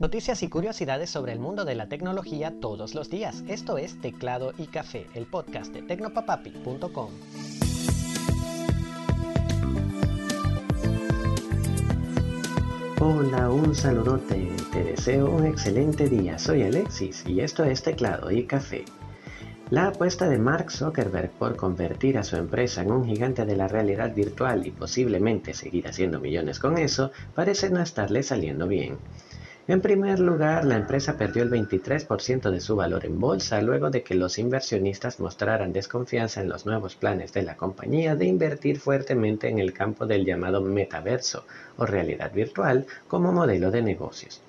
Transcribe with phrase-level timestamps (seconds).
[0.00, 3.44] Noticias y curiosidades sobre el mundo de la tecnología todos los días.
[3.48, 7.10] Esto es Teclado y Café, el podcast de tecnopapapi.com.
[12.98, 14.48] Hola, un saludote.
[14.72, 16.38] Te deseo un excelente día.
[16.38, 18.86] Soy Alexis y esto es Teclado y Café.
[19.68, 23.68] La apuesta de Mark Zuckerberg por convertir a su empresa en un gigante de la
[23.68, 28.96] realidad virtual y posiblemente seguir haciendo millones con eso parece no estarle saliendo bien.
[29.70, 34.02] En primer lugar, la empresa perdió el 23% de su valor en bolsa luego de
[34.02, 39.48] que los inversionistas mostraran desconfianza en los nuevos planes de la compañía de invertir fuertemente
[39.48, 41.44] en el campo del llamado metaverso
[41.76, 44.40] o realidad virtual como modelo de negocios.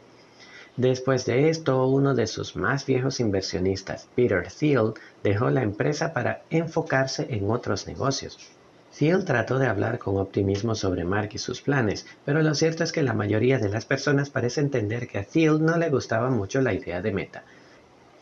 [0.75, 4.93] Después de esto, uno de sus más viejos inversionistas, Peter Thiel,
[5.23, 8.39] dejó la empresa para enfocarse en otros negocios.
[8.97, 12.91] Thiel trató de hablar con optimismo sobre Mark y sus planes, pero lo cierto es
[12.91, 16.61] que la mayoría de las personas parece entender que a Thiel no le gustaba mucho
[16.61, 17.43] la idea de Meta.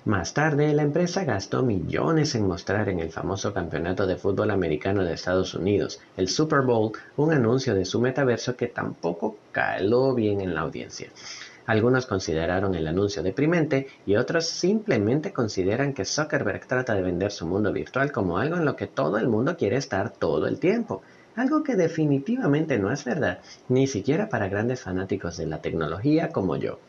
[0.06, 5.04] Más tarde, la empresa gastó millones en mostrar en el famoso campeonato de fútbol americano
[5.04, 10.40] de Estados Unidos, el Super Bowl, un anuncio de su metaverso que tampoco caló bien
[10.40, 11.10] en la audiencia.
[11.70, 17.46] Algunos consideraron el anuncio deprimente y otros simplemente consideran que Zuckerberg trata de vender su
[17.46, 21.04] mundo virtual como algo en lo que todo el mundo quiere estar todo el tiempo.
[21.36, 26.56] Algo que definitivamente no es verdad, ni siquiera para grandes fanáticos de la tecnología como
[26.56, 26.80] yo.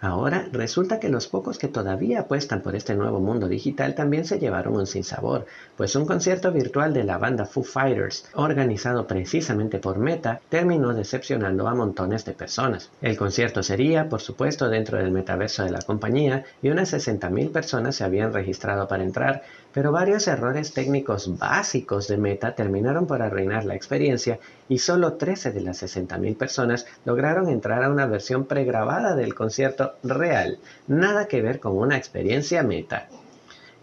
[0.00, 4.38] Ahora resulta que los pocos que todavía apuestan por este nuevo mundo digital también se
[4.38, 9.98] llevaron un sinsabor, pues un concierto virtual de la banda Foo Fighters, organizado precisamente por
[9.98, 12.90] Meta, terminó decepcionando a montones de personas.
[13.00, 17.96] El concierto sería, por supuesto, dentro del metaverso de la compañía y unas 60.000 personas
[17.96, 19.42] se habían registrado para entrar,
[19.76, 24.38] pero varios errores técnicos básicos de Meta terminaron por arruinar la experiencia
[24.70, 29.96] y solo 13 de las 60.000 personas lograron entrar a una versión pregrabada del concierto
[30.02, 33.08] real, nada que ver con una experiencia meta.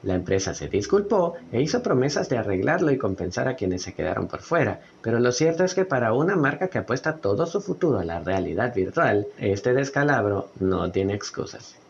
[0.01, 4.27] La empresa se disculpó e hizo promesas de arreglarlo y compensar a quienes se quedaron
[4.27, 7.99] por fuera, pero lo cierto es que para una marca que apuesta todo su futuro
[7.99, 11.82] a la realidad virtual, este descalabro no tiene excusas.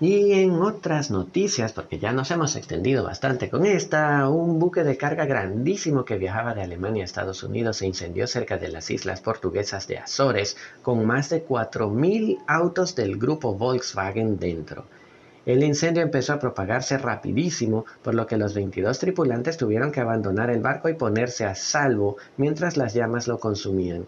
[0.00, 4.96] Y en otras noticias, porque ya nos hemos extendido bastante con esta, un buque de
[4.96, 9.20] carga grandísimo que viajaba de Alemania a Estados Unidos se incendió cerca de las islas
[9.20, 14.84] portuguesas de Azores con más de 4.000 autos del grupo Volkswagen dentro.
[15.46, 20.50] El incendio empezó a propagarse rapidísimo, por lo que los 22 tripulantes tuvieron que abandonar
[20.50, 24.06] el barco y ponerse a salvo mientras las llamas lo consumían.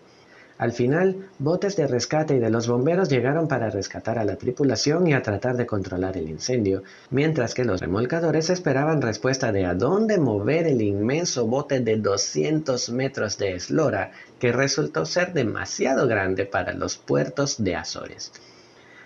[0.58, 5.06] Al final, botes de rescate y de los bomberos llegaron para rescatar a la tripulación
[5.06, 9.74] y a tratar de controlar el incendio, mientras que los remolcadores esperaban respuesta de a
[9.74, 16.46] dónde mover el inmenso bote de 200 metros de eslora, que resultó ser demasiado grande
[16.46, 18.32] para los puertos de Azores.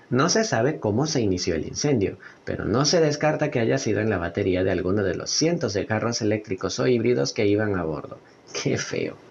[0.09, 4.01] No se sabe cómo se inició el incendio, pero no se descarta que haya sido
[4.01, 7.77] en la batería de alguno de los cientos de carros eléctricos o híbridos que iban
[7.77, 8.19] a bordo.
[8.53, 9.30] ¡Qué feo!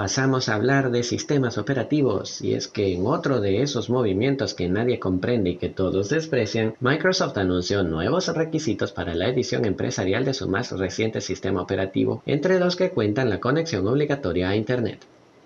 [0.00, 4.66] Pasamos a hablar de sistemas operativos, y es que en otro de esos movimientos que
[4.66, 10.32] nadie comprende y que todos desprecian, Microsoft anunció nuevos requisitos para la edición empresarial de
[10.32, 15.00] su más reciente sistema operativo, entre los que cuentan la conexión obligatoria a Internet.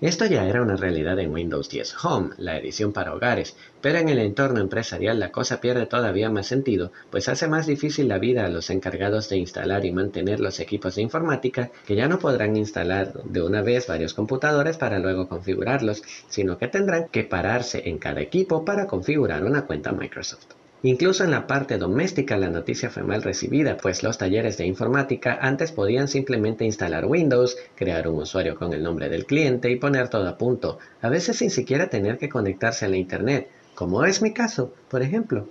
[0.04, 4.10] Esto ya era una realidad en Windows 10 Home, la edición para hogares, pero en
[4.10, 8.44] el entorno empresarial la cosa pierde todavía más sentido, pues hace más difícil la vida
[8.44, 12.54] a los encargados de instalar y mantener los equipos de informática, que ya no podrán
[12.54, 17.96] instalar de una vez varios computadores para luego configurarlos, sino que tendrán que pararse en
[17.96, 20.63] cada equipo para configurar una cuenta Microsoft.
[20.86, 25.38] Incluso en la parte doméstica la noticia fue mal recibida, pues los talleres de informática
[25.40, 30.10] antes podían simplemente instalar Windows, crear un usuario con el nombre del cliente y poner
[30.10, 34.20] todo a punto, a veces sin siquiera tener que conectarse a la Internet, como es
[34.20, 35.48] mi caso, por ejemplo.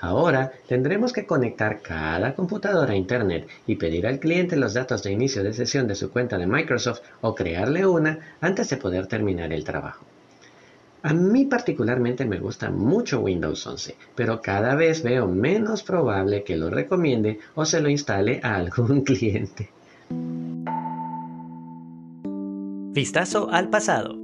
[0.00, 5.12] Ahora tendremos que conectar cada computadora a Internet y pedir al cliente los datos de
[5.12, 9.52] inicio de sesión de su cuenta de Microsoft o crearle una antes de poder terminar
[9.52, 10.04] el trabajo.
[11.06, 16.56] A mí particularmente me gusta mucho Windows 11, pero cada vez veo menos probable que
[16.56, 19.70] lo recomiende o se lo instale a algún cliente.
[22.92, 24.16] Vistazo al pasado.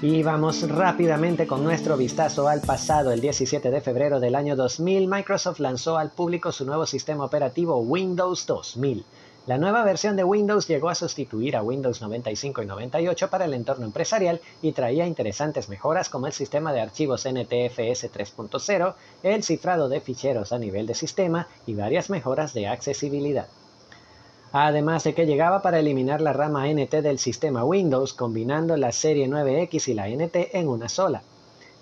[0.00, 3.10] Y vamos rápidamente con nuestro vistazo al pasado.
[3.10, 7.80] El 17 de febrero del año 2000, Microsoft lanzó al público su nuevo sistema operativo
[7.80, 9.04] Windows 2000.
[9.44, 13.54] La nueva versión de Windows llegó a sustituir a Windows 95 y 98 para el
[13.54, 18.94] entorno empresarial y traía interesantes mejoras como el sistema de archivos NTFS 3.0,
[19.24, 23.48] el cifrado de ficheros a nivel de sistema y varias mejoras de accesibilidad.
[24.52, 29.26] Además de que llegaba para eliminar la rama NT del sistema Windows, combinando la serie
[29.26, 31.24] 9X y la NT en una sola.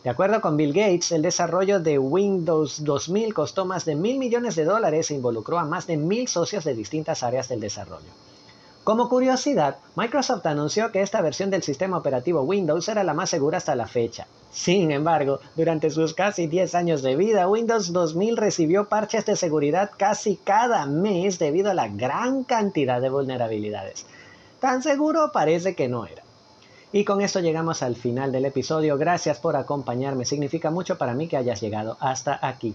[0.03, 4.57] De acuerdo con Bill Gates, el desarrollo de Windows 2000 costó más de mil millones
[4.57, 8.09] de dólares e involucró a más de mil socios de distintas áreas del desarrollo.
[8.83, 13.59] Como curiosidad, Microsoft anunció que esta versión del sistema operativo Windows era la más segura
[13.59, 14.27] hasta la fecha.
[14.51, 19.91] Sin embargo, durante sus casi 10 años de vida, Windows 2000 recibió parches de seguridad
[19.99, 24.07] casi cada mes debido a la gran cantidad de vulnerabilidades.
[24.61, 26.23] Tan seguro parece que no era.
[26.93, 28.99] Y con esto llegamos al final del episodio.
[28.99, 30.25] Gracias por acompañarme.
[30.25, 32.75] Significa mucho para mí que hayas llegado hasta aquí.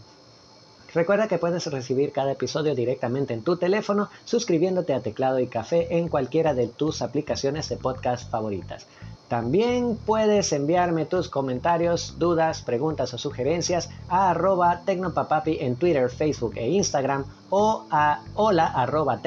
[0.93, 5.97] Recuerda que puedes recibir cada episodio directamente en tu teléfono suscribiéndote a Teclado y Café
[5.97, 8.87] en cualquiera de tus aplicaciones de podcast favoritas.
[9.27, 16.53] También puedes enviarme tus comentarios, dudas, preguntas o sugerencias a arroba tecnopapapi en Twitter, Facebook
[16.55, 19.19] e Instagram o a hola arroba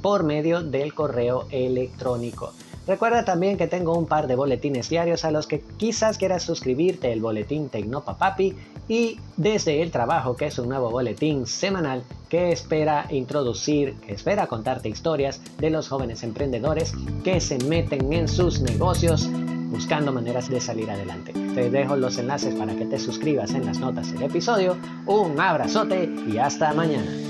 [0.00, 2.54] por medio del correo electrónico.
[2.88, 7.12] Recuerda también que tengo un par de boletines diarios a los que quizás quieras suscribirte,
[7.12, 8.56] el boletín Tecnopapapi
[8.88, 14.46] y desde el trabajo, que es un nuevo boletín semanal que espera introducir, que espera
[14.46, 19.28] contarte historias de los jóvenes emprendedores que se meten en sus negocios
[19.68, 21.34] buscando maneras de salir adelante.
[21.54, 24.78] Te dejo los enlaces para que te suscribas en las notas del episodio.
[25.04, 27.27] Un abrazote y hasta mañana.